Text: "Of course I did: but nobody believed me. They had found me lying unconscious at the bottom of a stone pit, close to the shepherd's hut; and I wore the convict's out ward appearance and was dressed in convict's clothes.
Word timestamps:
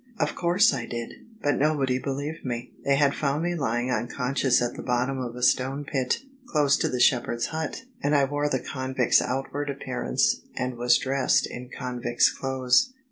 "Of 0.19 0.33
course 0.33 0.73
I 0.73 0.87
did: 0.87 1.13
but 1.43 1.57
nobody 1.59 1.99
believed 1.99 2.43
me. 2.43 2.71
They 2.83 2.95
had 2.95 3.13
found 3.13 3.43
me 3.43 3.53
lying 3.53 3.91
unconscious 3.91 4.59
at 4.59 4.73
the 4.73 4.81
bottom 4.81 5.19
of 5.19 5.35
a 5.35 5.43
stone 5.43 5.85
pit, 5.85 6.23
close 6.47 6.75
to 6.77 6.89
the 6.89 6.99
shepherd's 6.99 7.45
hut; 7.45 7.83
and 8.01 8.15
I 8.15 8.23
wore 8.25 8.49
the 8.49 8.57
convict's 8.59 9.21
out 9.21 9.53
ward 9.53 9.69
appearance 9.69 10.41
and 10.55 10.75
was 10.75 10.97
dressed 10.97 11.45
in 11.45 11.69
convict's 11.69 12.31
clothes. 12.31 12.93